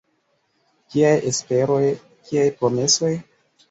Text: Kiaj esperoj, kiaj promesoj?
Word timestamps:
Kiaj 0.95 1.13
esperoj, 1.33 1.79
kiaj 2.29 2.51
promesoj? 2.61 3.19